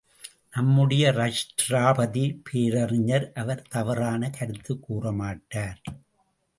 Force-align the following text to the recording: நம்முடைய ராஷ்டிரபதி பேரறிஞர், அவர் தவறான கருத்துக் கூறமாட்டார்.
நம்முடைய 0.51 1.11
ராஷ்டிரபதி 1.11 2.39
பேரறிஞர், 2.43 3.31
அவர் 3.35 3.67
தவறான 3.69 4.29
கருத்துக் 4.29 4.91
கூறமாட்டார். 4.91 5.81